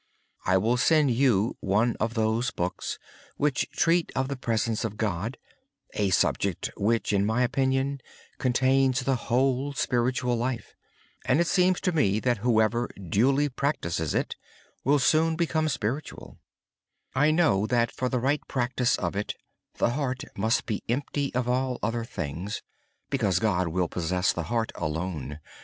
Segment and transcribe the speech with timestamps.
[0.47, 2.97] I will send you one of those books
[3.37, 5.37] about the presence of God;
[5.93, 8.01] a subject which, in my opinion,
[8.39, 10.73] contains the whole spiritual life.
[11.29, 14.35] It seems to me that whoever duly practices it
[14.83, 16.37] will soon become devout.
[17.13, 19.35] I know that for the right practice of it,
[19.75, 22.63] the heart must be empty of all other things;
[23.11, 25.39] because God will possess the heart alone.